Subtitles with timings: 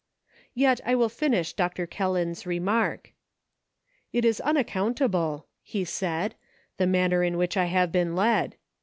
[0.55, 1.85] Yet I will finish Dr.
[1.85, 3.11] Kelland's remark."
[4.11, 6.33] It is unaccountable," he said,"
[6.79, 8.55] the manner in which I have been led